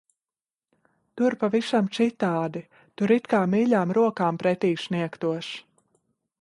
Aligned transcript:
Tur 1.21 1.35
pavisam 1.43 1.89
citādi. 1.99 2.63
Tur 3.01 3.15
it 3.19 3.31
kā 3.35 3.43
mīļām 3.55 3.95
rokām 4.01 4.43
pretī 4.45 4.75
sniegtos. 4.89 5.55